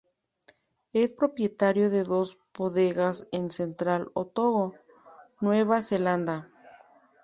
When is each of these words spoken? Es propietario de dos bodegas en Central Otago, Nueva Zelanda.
Es 0.93 1.13
propietario 1.13 1.91
de 1.91 2.03
dos 2.03 2.39
bodegas 2.57 3.27
en 3.31 3.51
Central 3.51 4.09
Otago, 4.15 4.73
Nueva 5.41 5.83
Zelanda. 5.83 6.49